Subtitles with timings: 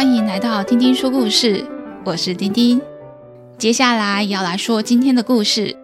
[0.00, 1.62] 欢迎来到丁丁说故事，
[2.06, 2.80] 我是丁丁。
[3.58, 5.76] 接下来要来说今天的故事。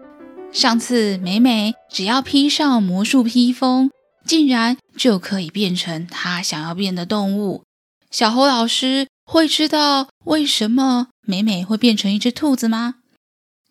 [0.51, 3.91] 上次美美只要披上魔术披风，
[4.25, 7.61] 竟然就可以变成她想要变的动物。
[8.09, 12.95] 小猴老师会知道为什么美美会变成一只兔子吗？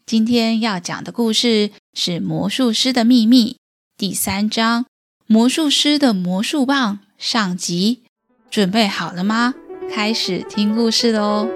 [0.07, 3.55] 今天要讲的故事是《魔术师的秘密》
[3.99, 4.85] 第三章
[5.27, 8.05] 《魔术师的魔术棒》上集。
[8.49, 9.55] 准备好了吗？
[9.91, 11.49] 开始听故事喽！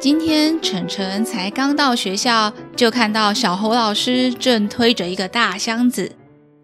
[0.00, 6.16] 今天晨晨才刚到学校，就看到小猴老师正推着一个大箱子。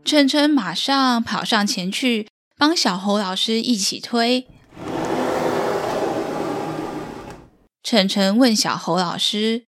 [0.05, 4.47] 晨晨马上跑上前去，帮小猴老师一起推。
[7.83, 9.65] 晨晨问小猴老师：“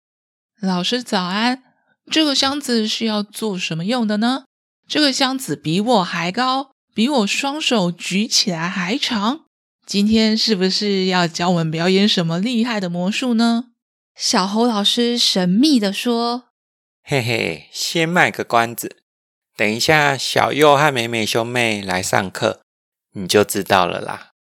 [0.61, 1.63] 老师早安，
[2.11, 4.45] 这个箱子是要做什么用的呢？
[4.93, 9.47] 这个箱子比我还高，比我双手举起来还长。
[9.87, 13.69] 今天是不是要教我们表演什么厉害的魔术呢？”
[14.15, 16.49] 小猴老师神秘的说
[17.03, 18.99] ：“嘿嘿，先卖个关子，
[19.57, 22.61] 等一下小右和美美兄妹来上课，
[23.15, 24.33] 你就知道了啦。”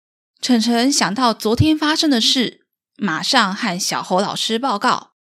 [0.43, 2.67] 晨晨想到昨天发生的事。
[2.97, 5.13] 马上和小猴老师报告：“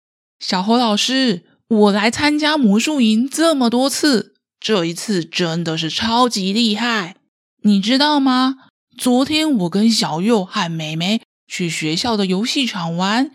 [0.41, 7.17] 小猴老师，我来参加魔术营这么多次，这一次真的是超级厉害。
[7.63, 8.57] 你知道吗？
[8.97, 13.33] 昨天我跟小右和美美去学校的游戏场玩，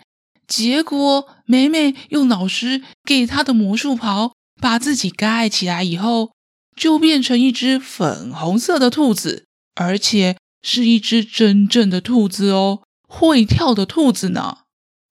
[0.47, 6.31] 结果美美用老师给她的魔术袍把自己盖起来以后，
[6.75, 14.59] 就变成一只粉红色的兔子，而且是一只真正的兔子哦。”会跳的兔子呢？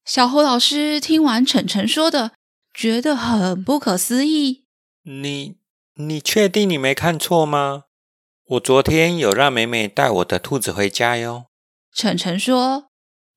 [0.05, 2.33] 小猴老师听完晨晨说的，
[2.75, 4.65] 觉得很不可思议。
[5.05, 5.55] 你
[6.09, 7.85] 你确定你没看错吗？
[8.47, 11.47] 我昨天有让美美带我的兔子回家哟。
[11.95, 12.87] 晨晨说：“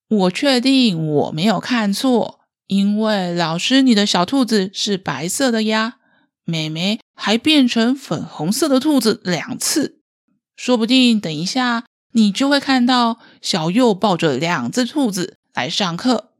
[0.09, 5.97] 我确定我没有看错，因为老师你的小兔子是白色的呀，
[6.44, 10.01] 美美还变成粉红色的兔子两次，
[10.56, 11.85] 说不定等一下。”
[12.17, 16.31] 你就会看到小右抱着两只兔子来上课。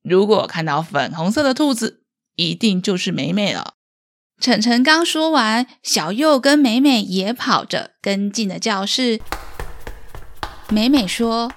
[0.00, 2.02] 如果看到粉红色的兔子，
[2.36, 3.74] 一定就是美美了。
[4.44, 9.18] 晨晨刚说完，小右跟美美也跑着跟进了教室。
[10.68, 11.50] 美美说：“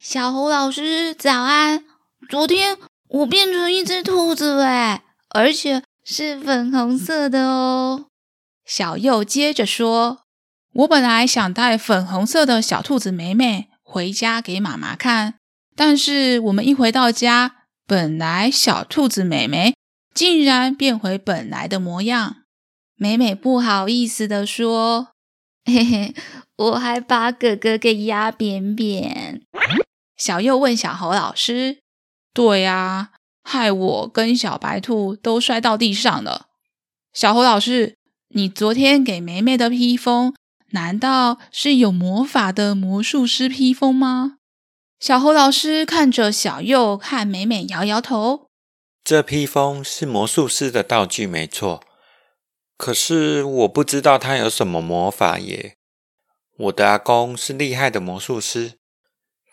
[0.00, 1.84] 小猴老师早安，
[2.30, 8.06] 昨天我变成一只兔子了，而且是粉红色的哦。”
[8.64, 10.20] 小右接着说。
[10.72, 15.34] 我本来想带粉红色的小兔子美美回家给妈妈看，
[15.76, 17.56] 但是我们一回到家，
[17.86, 19.74] 本来小兔子美美
[20.14, 22.36] 竟然变回本来的模样。
[22.96, 25.08] 美美不好意思地说
[25.64, 26.14] ：“嘿嘿，
[26.56, 29.42] 我还把哥哥给压扁扁。
[30.18, 31.78] ”小右问小猴老师
[32.34, 33.12] ：“对呀，
[33.42, 36.48] 害我跟小白兔都摔到地上了。”
[37.14, 37.96] 小猴老师，
[38.34, 40.34] 你昨天给美美的披风，
[40.72, 44.36] 难道是有魔法的魔术师披风吗？
[45.00, 48.49] 小猴老师看着小右和美美摇摇头。
[49.02, 51.82] 这披风是魔术师的道具，没错。
[52.76, 55.76] 可是我不知道它有什么魔法耶。
[56.56, 58.74] 我的阿公是厉害的魔术师，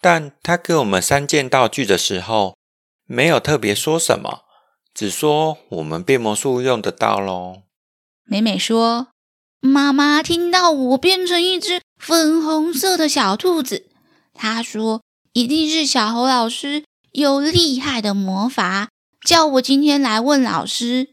[0.02, 2.58] 但他给我们三件道具的时候，
[3.06, 4.44] 没有特别说什么，
[4.94, 7.64] 只说我们变魔术用得到喽。
[8.26, 9.08] 美美说。
[9.60, 13.90] 妈妈听到我变成一只粉红色的小兔子，
[14.32, 15.02] 她说
[15.34, 18.90] 一定是小猴老师有厉害的魔法，
[19.28, 21.10] 叫我今天来问老师。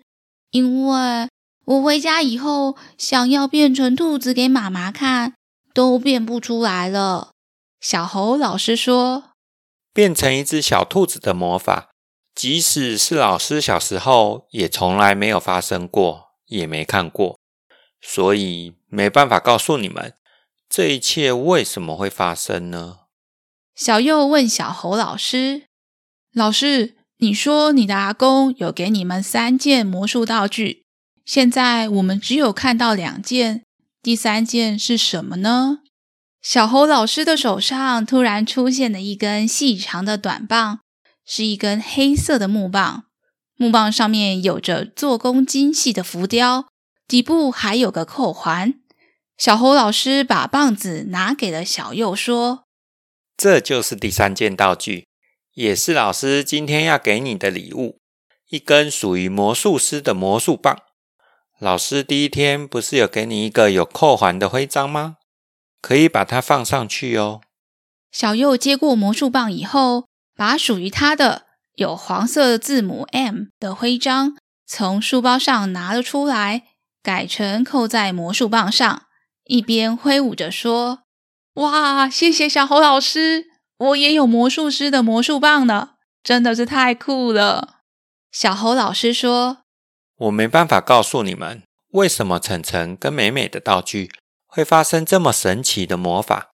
[0.53, 1.29] 因为
[1.65, 5.35] 我回家以后想要变成兔子给妈妈看，
[5.75, 7.33] 都变不出来了。
[7.81, 9.33] 小猴老师说，
[9.93, 11.91] 变成一只小兔子的魔法，
[12.37, 17.37] 即使是老师小时候也从来没有发生过，也没看过。
[18.01, 20.15] 所以没办法告诉你们
[20.69, 22.99] 这一切为什么会发生呢？
[23.75, 25.65] 小右问小猴老师
[26.33, 30.83] ：“老师，你说你的阿公有给你们三件魔术道具，
[31.25, 33.65] 现在我们只有看到两件，
[34.03, 35.79] 第三件是什么呢？”
[36.43, 40.81] 小猴老师的手上突然出现了一根细长的短棒，
[41.25, 43.05] 是一根黑色的木棒，
[43.57, 46.67] 木棒上面有着做工精细的浮雕。
[47.09, 48.75] 底部还有个扣环。
[49.39, 52.65] 小猴老师把棒子拿给了小右，说
[53.35, 55.07] ：“这就是第三件道具，
[55.55, 58.01] 也是老师今天要给你的礼物——
[58.51, 60.79] 一根属于魔术师的魔术棒。
[61.61, 65.17] 老师第一天不是有给你一个有扣环的徽章吗？
[65.81, 67.41] 可以把它放上去哦。
[68.11, 71.47] 小佑接过魔术棒以后，把属于他的
[71.77, 74.37] 有黄色字母 M 的徽章
[74.67, 76.65] 从书包上拿了出来，
[77.03, 79.03] 改成扣在魔术棒上，
[79.45, 81.01] 一边挥舞着说
[81.55, 83.47] ：“哇，谢谢小猴老师，
[83.85, 85.91] 我也有魔术师的魔术棒呢，
[86.23, 87.81] 真的是太酷了。”
[88.33, 89.59] 小猴老师说
[90.19, 94.11] ：“我没办法告诉你们，为什么晨晨跟美美的道具
[94.47, 96.51] 会发生这么神奇的魔法。”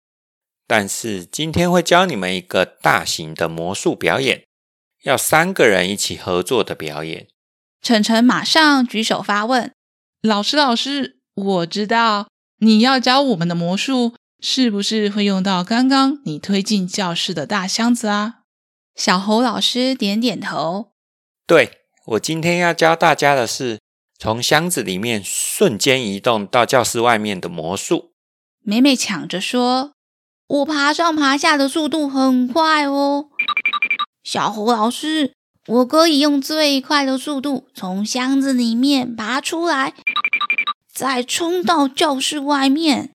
[0.68, 4.46] 但是今天会教你们一个大型的魔术表演，
[5.04, 7.28] 要三个人一起合作的表演。
[7.82, 9.74] 晨晨马上举手发问
[10.22, 12.28] ：“老师，老师，我知道
[12.60, 18.36] 你要教我们的魔术，是不是会用到刚刚你推进教室的大箱子啊？”
[18.96, 20.92] 小猴老师点点头
[21.48, 23.80] ：“对，我今天要教大家的是
[24.18, 28.12] 从箱子里面瞬间移动到教室外面的魔术。”
[28.64, 29.92] 美美抢着说。
[30.50, 33.30] 我爬上爬下的速度很快哦，
[34.24, 35.36] 小猴老师，
[35.68, 39.94] 我可以用最快的速度从箱子里面爬出来，
[40.92, 43.12] 再冲到教室外面。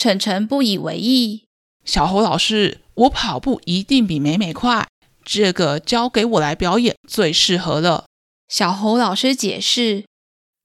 [0.00, 1.44] 澄澄不以为意，
[1.84, 4.88] 小猴老师，我跑步一定比美美快，
[5.22, 8.06] 这个交给我来表演最适合了。
[8.48, 10.06] 小猴老师解释：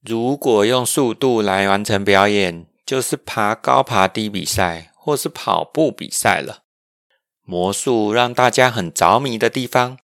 [0.02, 4.92] 如果用速度来完成表演，就是爬高爬低比赛。
[5.06, 6.62] 或是跑步比赛了。
[7.44, 9.98] 魔术让大家很着迷的地方，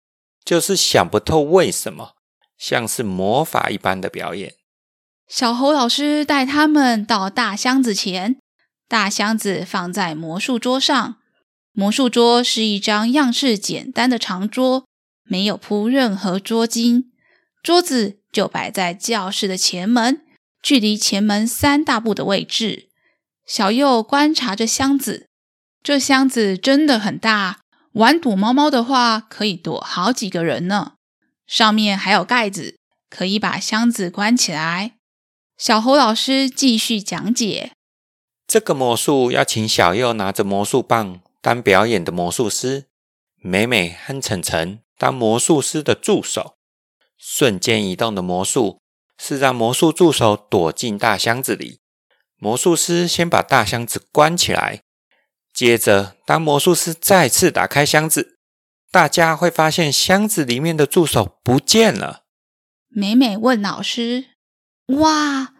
[0.45, 2.13] 就是想不透为什么，
[2.57, 4.53] 像是魔法一般的表演。
[5.27, 8.37] 小猴老师带他们到大箱子前，
[8.93, 11.17] 大箱子放在魔术桌上。
[11.71, 14.85] 魔术桌是一张样式简单的长桌，
[15.23, 17.05] 没有铺任何桌巾。
[17.63, 20.21] 桌子就摆在教室的前门，
[20.61, 22.89] 距离前门三大步的位置。
[23.47, 25.25] 小右观察着箱子，
[25.81, 27.61] 这箱子真的很大，
[27.93, 30.93] 玩躲猫猫的话，可以躲好几个人呢。
[31.47, 32.77] 上面还有盖子，
[33.09, 34.91] 可以把箱子关起来。
[35.57, 37.71] 小猴老师继续讲解：
[38.53, 42.85] 这个魔术要请小右拿着魔术棒当表演的魔术师，
[43.37, 46.53] 美美和晨晨当魔术师的助手。
[47.17, 48.79] 瞬间移动的魔术
[49.17, 51.79] 是让魔术助手躲进大箱子里。
[52.37, 54.83] 魔术师先把大箱子关起来，
[55.51, 58.37] 接着当魔术师再次打开箱子，
[58.91, 62.21] 大家会发现箱子里面的助手不见了。
[62.89, 64.25] 美美问老师
[64.99, 65.55] ：“哇，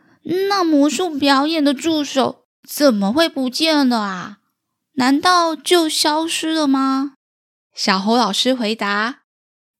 [0.49, 4.37] 那魔术表演的助手怎么会不见了啊？
[4.93, 7.13] 难道就消失了吗？”
[7.75, 9.21] 小猴老师回答：“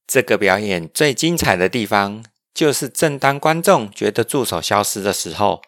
[0.08, 5.62] 这个表演最精彩的地方，就是正当观众觉得助手消失的时候。”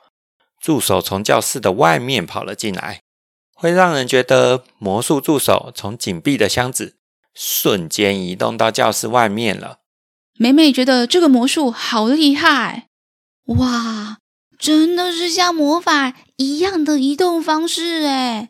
[0.57, 3.03] 助手从教室的外面跑了进来，
[3.53, 6.95] 会让人觉得魔术助手从紧闭的箱子
[7.35, 9.81] 瞬间移动到教室外面了。
[10.39, 12.87] 美美觉得这个魔术好厉害，
[13.57, 14.17] 哇，
[14.57, 18.49] 真的是像魔法一样的移动方式诶。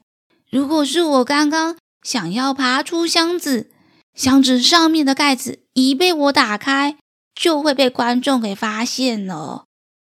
[0.50, 3.72] 如果是我刚刚想要爬出箱子，
[4.14, 6.98] 箱子上面的盖子一被我打开，
[7.34, 9.66] 就会被观众给发现了。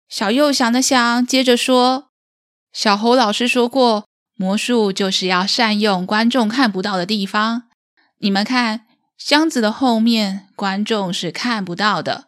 [0.08, 2.06] 小右想了想，接着说
[2.72, 4.06] ：“小猴老师说过，
[4.36, 7.64] 魔术就是要善用观众看不到的地方。
[8.20, 8.86] 你们看，
[9.18, 12.26] 箱子的后面，观众是看不到的。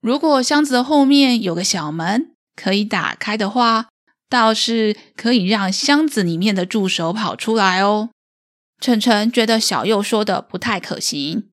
[0.00, 3.88] 如果箱子的后面有个小门可以打开的话，
[4.28, 8.10] 倒是可以让箱子里面的助手跑出来哦。”
[8.80, 11.48] 晨晨觉得小右说的不太可行。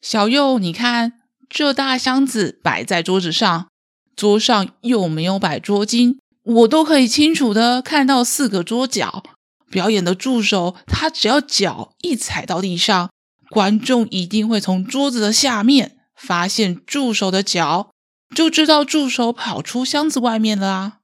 [0.00, 1.14] 小右，你看，
[1.48, 3.66] 这大箱子摆在桌子上。
[4.14, 9.24] 桌上又没有摆桌巾，我都可以清楚的看到四个桌角。
[9.70, 13.10] 表演的助手，他只要脚一踩到地上，
[13.48, 17.90] 观众一定会从桌子的下面发现助手的脚，
[18.34, 20.98] 就知道助手跑出箱子外面了啊。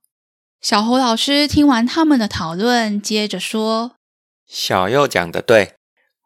[0.61, 3.97] 小猴老师听完他们的讨论，接着说
[4.49, 5.75] ：“小右讲的对，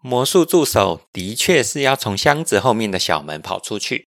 [0.03, 4.07] 魔术助手的确是要从箱子后面的小门跑出去。”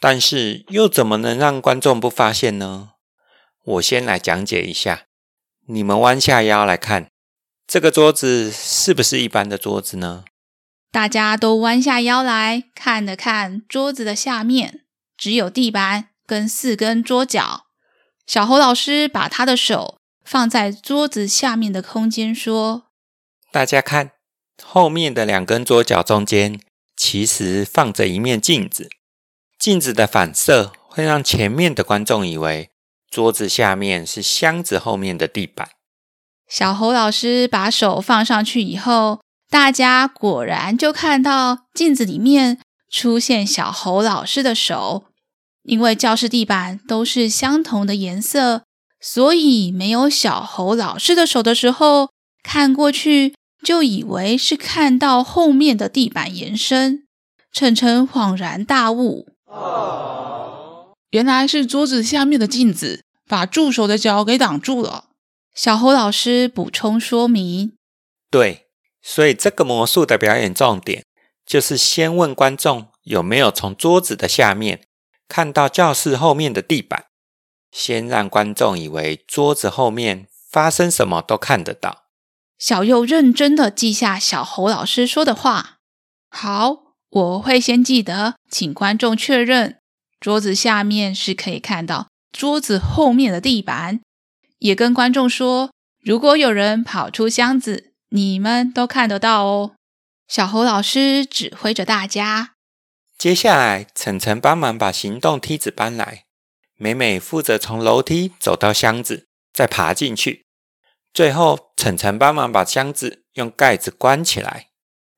[0.00, 2.90] 但是又怎么能让观众不发现呢？
[3.64, 5.04] 我先来讲解一下。
[5.66, 7.08] 你们弯下腰来看，
[7.66, 10.24] 这个桌子是不是一般的桌子呢？
[10.90, 14.84] 大家都弯下腰来看了看桌子的下面，
[15.18, 17.66] 只有地板跟四根桌角。
[18.26, 22.84] 小猴老师把他的手放在桌子下面的空间，说
[23.50, 24.12] ：“大家看，
[24.62, 26.60] 后面的两根桌角中间，
[26.96, 28.88] 其实放着一面镜子。”
[29.58, 32.70] 镜子的反射会让前面的观众以为
[33.10, 35.70] 桌子下面是箱子后面的地板。
[36.46, 39.20] 小猴老师把手放上去以后，
[39.50, 45.04] 大家果然就看到镜子里面出现小猴老师的手。
[45.64, 48.62] 因为教室地板都是相同的颜色，
[49.00, 52.08] 所以没有小猴老师的手的时候，
[52.42, 57.04] 看过去就以为是看到后面的地板延伸。
[57.52, 65.06] 晨晨恍然大悟，哦，原来是桌子下面的镜子把助手的脚给挡住了。
[65.54, 67.72] 小猴老师补充说明：
[68.30, 68.68] 对，
[69.02, 71.04] 所以这个魔术的表演重点
[71.48, 74.82] 就是先问观众有没有从桌子的下面。
[75.26, 77.06] 看到教室后面的地板，
[77.70, 82.04] 先让观众以为桌子后面发生什么都看得到。
[82.58, 85.76] 小右认真的记下小猴老师说的话。
[86.30, 89.78] 好，我会先记得，请观众确认
[90.18, 94.00] 桌子下面是可以看到桌子后面的地板，
[94.58, 95.70] 也跟观众说，
[96.02, 99.72] 如果有人跑出箱子，你们都看得到哦。
[100.28, 102.50] 小猴老师指挥着大家。
[103.16, 106.24] 接下来，晨晨帮忙把行动梯子搬来，
[106.76, 110.44] 美美负责从楼梯走到箱子，再爬进去。
[111.14, 114.66] 最后，晨晨帮忙把箱子用盖子关起来。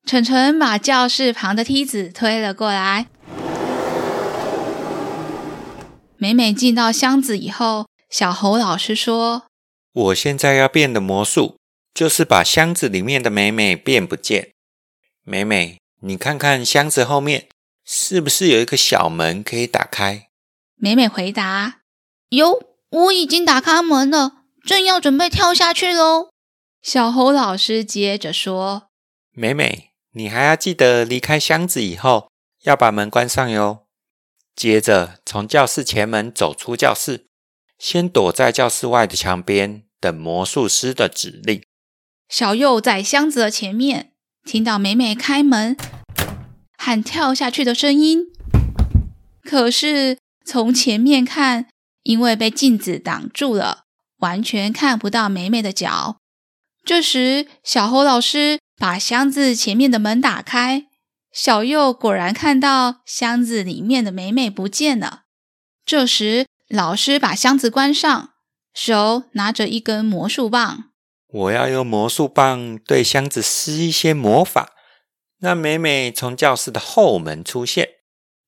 [0.07, 3.07] 晨晨把教室旁的梯子推了过来。
[6.15, 9.43] 美美进到箱子以后，小猴老师说
[9.91, 11.57] ：“我现在要变的魔术，
[11.93, 14.53] 就是把箱子里面的美美变不见。
[15.23, 17.47] 美美，你看看箱子后面。”
[17.83, 20.29] 是不是有一个小门可以打开？
[20.75, 21.81] 美美回答
[22.29, 26.29] ：“哟，我已经打开门了，正要准备跳下去喽。”
[26.83, 28.89] 小猴老师接着说
[29.33, 32.29] ：“美美，你还要记得离开箱子以后
[32.61, 33.87] 要把门关上哟。
[34.55, 37.25] 接着从教室前门走出教室，
[37.79, 41.63] 先躲在教室外的墙边等魔术师的指令。”
[42.29, 44.10] 小右在箱子的前面，
[44.45, 45.75] 听到美美开门。
[46.77, 48.25] 喊跳下去的声音，
[49.43, 51.67] 可是从前面看，
[52.01, 53.83] 因为被镜子挡住了，
[54.17, 56.17] 完全看不到美美的脚。
[56.83, 60.87] 这时，小猴老师把箱子前面的门打开，
[61.31, 65.21] 小右果然看到箱子里面的美美不见了。
[65.85, 68.31] 这时，老师把箱子关上，
[68.73, 70.85] 手拿着一根魔术棒，
[71.31, 74.73] 我要用魔术棒对箱子施一些魔法。
[75.39, 77.89] 让美美从教室的后门出现。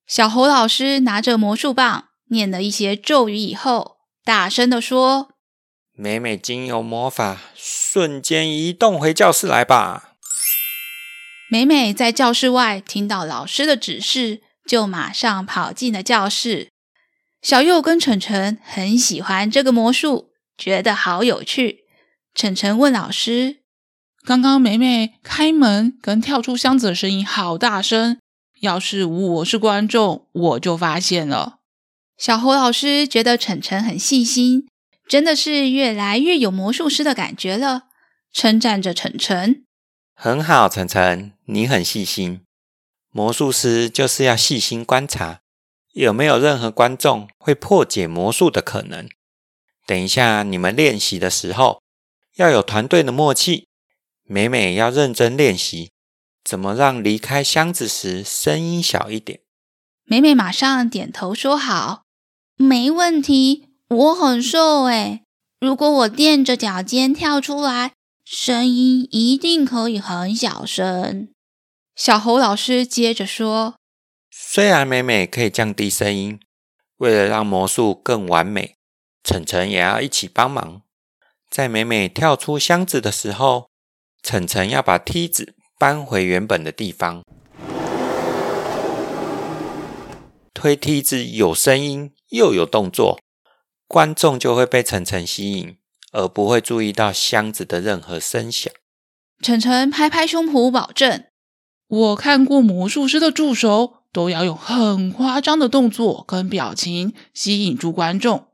[0.05, 5.29] 小猴老师拿着魔术棒，念了一些咒语以后，大声的说
[5.97, 10.11] ：“美美经由魔法，瞬间移动回教室来吧。”
[11.49, 16.69] 美美在教室外听到老师的指示，就马上跑进了教室。
[17.41, 21.82] 小右跟晨晨很喜欢这个魔术，觉得好有趣。
[22.33, 23.57] 晨晨问老师。
[24.25, 28.17] 刚刚美美开门跟跳出箱子的声音好大声，
[28.61, 31.59] 要是我是观众，我就发现了。
[32.17, 34.67] 小猴老师觉得晨晨很细心，
[35.07, 37.83] 真的是越来越有魔术师的感觉了，
[38.31, 39.63] 称赞着晨晨。
[40.15, 42.41] 很好，晨晨，你很细心。
[43.11, 45.41] 魔术师就是要细心观察，
[45.93, 49.07] 有没有任何观众会破解魔术的可能。
[49.85, 51.82] 等一下你们练习的时候，
[52.35, 53.67] 要有团队的默契。
[54.23, 55.91] 美美要认真练习，
[56.43, 59.41] 怎么让离开箱子时声音小一点？
[60.05, 62.03] 美美马上点头说好，
[62.55, 63.69] 没问题。
[63.89, 65.23] 我很瘦诶，
[65.59, 67.91] 如果我垫着脚尖跳出来，
[68.25, 71.27] 声音一定可以很小声。
[71.95, 73.75] 小猴老师接着说
[74.31, 76.39] ：“虽然美美可以降低声音，
[76.97, 78.75] 为了让魔术更完美，
[79.23, 80.81] 晨晨也要一起帮忙。
[81.53, 83.67] 在美美跳出箱子的时候。”
[84.25, 87.23] 晨晨要把梯子搬回原本的地方，
[90.53, 93.19] 推梯子有声音又有动作，
[93.85, 95.75] 观众就会被晨晨吸引，
[96.13, 98.71] 而不会注意到箱子的任何声响。
[99.41, 101.25] 晨晨拍拍胸脯保证
[101.89, 108.47] ：“我看过魔术师的助手都要用很夸张的动作跟表情吸引住观众，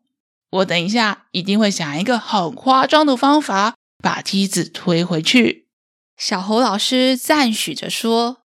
[0.50, 5.68] 我等一下一定会想一个很夸张的方法。”把梯子推回去，
[6.16, 8.38] 小猴老师赞许着说：“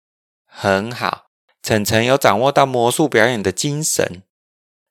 [0.48, 1.26] 很好，
[1.62, 4.22] 晨晨有掌握到魔术表演的精神。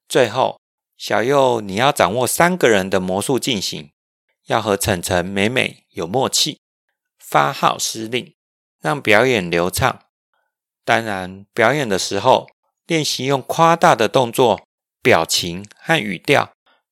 [0.07, 0.59] 最后，
[0.95, 3.89] 小佑你要掌握三个人的魔术进行，
[4.45, 6.59] 要和晨晨、美美有默契，
[7.17, 8.35] 发号施令，
[8.79, 10.01] 让表演流畅。
[10.85, 12.47] 当然，表演的时候
[12.85, 14.61] 练习用夸大的动作、
[15.01, 16.51] 表情和语调，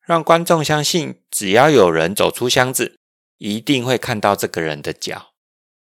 [0.10, 2.96] 让观众相信，只要有人走出箱子。”
[3.38, 5.28] 一定会看到这个人的脚。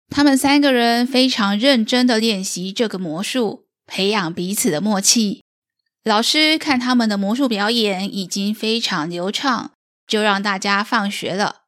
[0.08, 5.42] 他们三个人非常认真的练习这个魔术，培养彼此的默契。
[6.02, 9.70] 老师看他们的魔术表演已经非常流畅，
[10.08, 11.66] 就让大家放学了。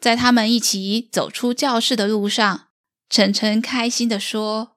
[0.00, 2.68] 在他们一起走出教室的路上，
[3.08, 4.72] 晨晨开心的说：“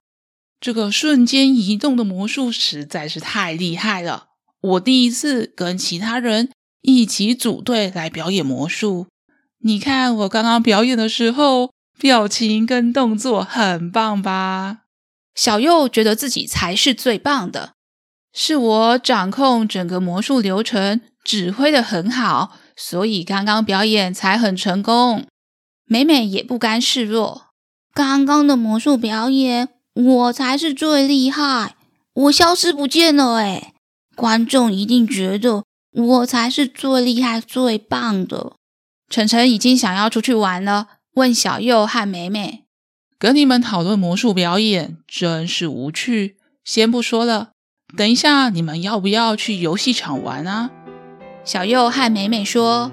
[0.62, 4.28] 这个瞬间移动的魔术实在是太厉害了！
[4.62, 9.08] 我第一次跟其他人一起组队来表演魔术。
[9.60, 14.80] 你看我刚刚表演的时候，表情跟动作很棒吧？”
[15.36, 17.74] 小右觉得自己才是最棒的。
[18.34, 25.26] 是我掌控整个魔术流程，指挥的很好，所以刚刚表演才很成功。
[25.86, 27.48] 美美也不甘示弱，
[27.94, 31.76] 刚刚的魔术表演我才是最厉害，
[32.14, 33.74] 我消失不见了诶，
[34.16, 35.64] 观众一定觉得
[35.98, 38.54] 我才是最厉害、最棒的。
[39.10, 42.66] 晨晨已经想要出去玩了，问小右和美美
[43.18, 47.50] ：“跟你们讨论魔术表演真是无趣，先不说了。”
[47.98, 50.70] 等一下，你们要不要去游戏场玩啊？
[51.44, 52.92] 小右和美美说：“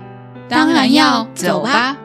[0.48, 1.98] 当然要，走吧。”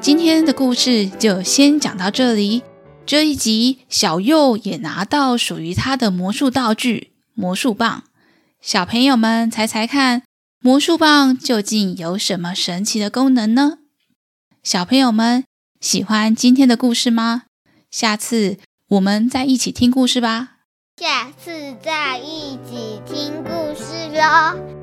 [0.00, 2.62] 今天的故事就先讲到这里。
[3.06, 8.04] 这一集，小右也拿到属于他的魔术道具——魔术棒。
[8.60, 10.22] 小朋友们，猜猜看，
[10.60, 13.78] 魔术棒究竟有什么神奇的功能呢？
[14.62, 15.44] 小朋友们。
[15.80, 17.44] 喜欢今天的故事吗？
[17.90, 20.58] 下次我们再一起听故事吧。
[20.98, 24.79] 下次再一起听故事喽。